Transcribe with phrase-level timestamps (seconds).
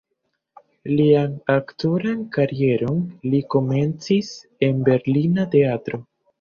[0.99, 4.35] Lian aktoran karieron li komencis
[4.71, 6.05] en berlina teatro.